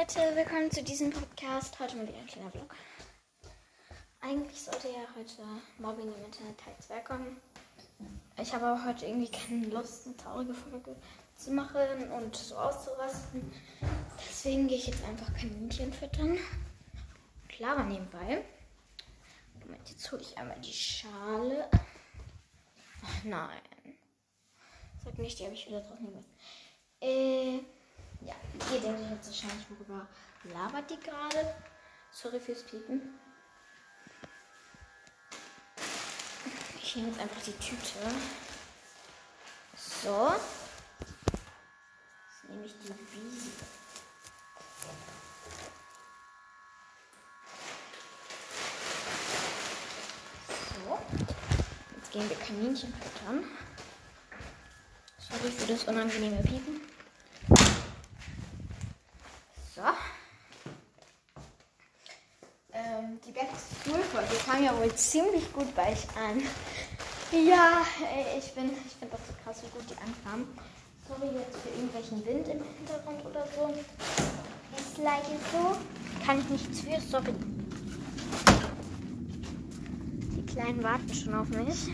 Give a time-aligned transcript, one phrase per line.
[0.00, 1.78] Leute, willkommen zu diesem Podcast.
[1.78, 2.74] Heute mal wieder ein kleiner Vlog.
[4.22, 5.42] Eigentlich sollte ja heute
[5.78, 7.36] Mobbing im Internet Teil 2 kommen.
[8.40, 10.96] Ich habe aber heute irgendwie keine Lust, eine traurige Folge
[11.36, 13.52] zu machen und so auszurasten.
[14.26, 16.38] Deswegen gehe ich jetzt einfach Kaninchen füttern.
[17.48, 18.42] Clara nebenbei.
[19.62, 21.68] Moment, jetzt hole ich einmal die Schale.
[23.04, 23.98] Ach, nein.
[25.04, 26.28] Sag nicht, die habe ich wieder draußen gemacht.
[27.02, 27.60] Äh.
[28.20, 28.34] Ja,
[28.72, 30.06] ihr denkt euch jetzt wahrscheinlich, worüber
[30.44, 31.54] labert die gerade?
[32.10, 33.18] Sorry fürs Piepen.
[36.82, 37.98] Ich nehme jetzt einfach die Tüte.
[39.76, 40.32] So.
[41.32, 43.50] Jetzt nehme ich die Wiese.
[50.74, 50.98] So.
[51.96, 53.44] Jetzt gehen wir Kaninchen füttern.
[55.18, 56.80] Sorry für das unangenehme Piepen.
[59.74, 59.82] So.
[62.80, 66.40] Ähm, die Back to School Folge kam ja wohl ziemlich gut bei euch an.
[67.30, 70.48] Ja, ey, ich bin, ich finde das so krass, wie gut die ankam.
[71.06, 73.74] Sorry jetzt für irgendwelchen Wind im Hintergrund oder so.
[74.78, 75.76] Ist leider so.
[76.24, 77.34] Kann ich nichts für, sorry.
[80.36, 81.88] Die Kleinen warten schon auf mich.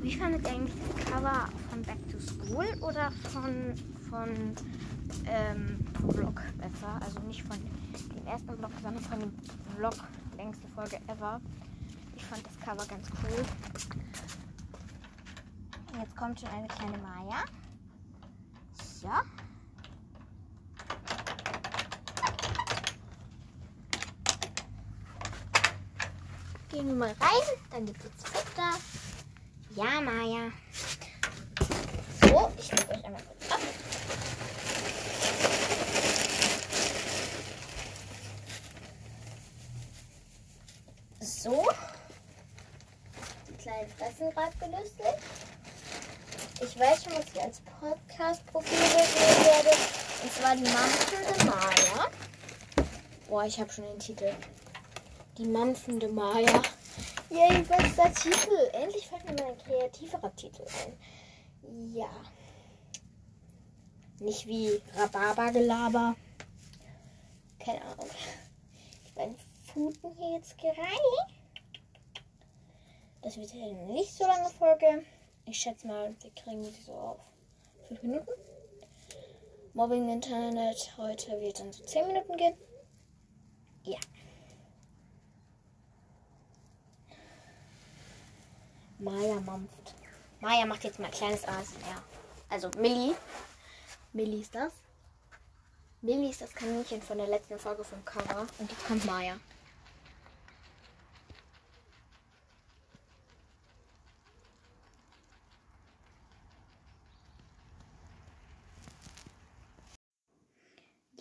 [0.00, 3.74] Wie fandet ihr eigentlich das Cover von Back to School oder von,
[4.14, 4.54] von
[5.26, 7.00] ähm, Vlog besser.
[7.00, 7.58] Also nicht von
[8.14, 9.32] dem ersten Vlog, sondern von dem
[9.76, 9.94] Vlog,
[10.36, 11.40] längste Folge ever.
[12.14, 13.44] Ich fand das Cover ganz cool.
[15.98, 17.44] Jetzt kommt schon eine kleine Maya.
[19.00, 19.08] So.
[26.70, 28.78] Gehen wir mal rein, dann gibt es Futter.
[29.74, 30.50] Ja, Maya.
[32.22, 33.60] So, ich lege euch einmal kurz ab.
[41.24, 41.66] So.
[43.48, 45.16] Die kleinen Fressen gerade gelüstet.
[46.60, 49.70] Ich weiß schon, was ich als Podcast-Profil sehen werde.
[50.22, 52.10] Und zwar die mampfende Maya.
[53.26, 54.34] Boah, ich habe schon den Titel.
[55.38, 56.62] Die mampfende Maya.
[57.30, 58.70] Yay, bester Titel.
[58.74, 61.94] Endlich fällt mir mal ein kreativerer Titel ein.
[61.94, 62.10] Ja.
[64.20, 66.16] Nicht wie Rhabarbergelaber.
[67.58, 68.10] Keine Ahnung.
[69.06, 69.34] Ich bin
[69.74, 71.34] Puten hier jetzt gereicht.
[73.22, 75.04] Das wird eine nicht so lange Folge.
[75.46, 77.18] Ich schätze mal, wir kriegen sie so auf
[77.88, 78.30] 5 Minuten.
[79.72, 82.56] Mobbing Internet heute wird dann so 10 Minuten gehen.
[83.82, 83.98] Ja.
[89.00, 89.94] Maya mampft.
[90.38, 92.00] Maya macht jetzt mal ein kleines ASMR.
[92.48, 93.16] Also Millie.
[94.12, 94.72] Millie ist das.
[96.00, 98.46] Millie ist das Kaninchen von der letzten Folge vom Cover.
[98.60, 99.36] Und jetzt kommt Maya.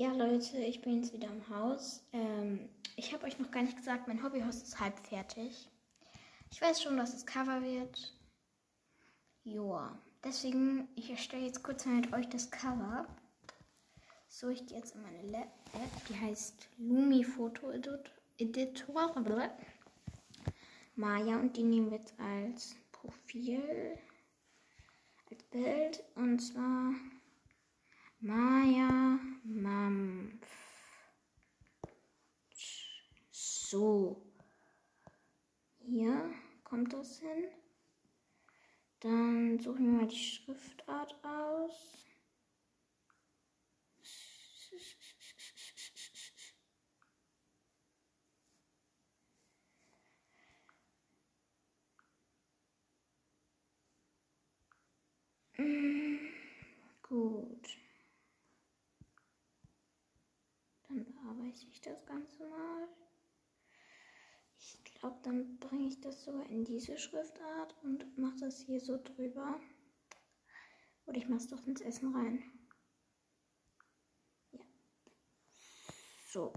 [0.04, 2.04] Ja, Leute, ich bin jetzt wieder im Haus.
[2.12, 5.70] Ähm, ich habe euch noch gar nicht gesagt, mein Hobbyhaus ist halb fertig.
[6.52, 8.14] Ich weiß schon, dass es Cover wird.
[9.46, 9.98] Joa.
[10.22, 13.08] Deswegen, ich erstelle jetzt kurz mit euch das Cover.
[14.28, 19.56] So, ich gehe jetzt in meine App, die heißt Lumi Foto Editor.
[20.96, 23.98] Maya und die nehmen wir jetzt als Profil,
[25.32, 26.04] als Bild.
[26.16, 26.94] Und zwar
[28.26, 29.83] Maya Mampf.
[33.74, 34.22] So.
[35.80, 36.32] Hier
[36.64, 37.46] kommt das hin.
[39.00, 42.06] Dann suchen wir mal die Schriftart aus.
[55.58, 56.18] Mm,
[57.02, 57.78] gut.
[60.88, 62.63] Dann bearbeite ich das Ganze mal.
[65.04, 69.60] Glaube, dann bringe ich das sogar in diese Schriftart und mache das hier so drüber.
[71.06, 72.42] Oder ich mache es doch ins Essen rein.
[74.54, 74.62] Ja.
[76.30, 76.54] So.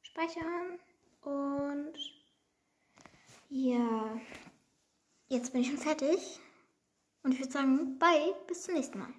[0.00, 0.78] Speichern.
[1.20, 1.98] Und
[3.50, 4.18] ja,
[5.28, 6.40] jetzt bin ich schon fertig.
[7.22, 9.12] Und ich würde sagen, bye, bis zum nächsten Mal.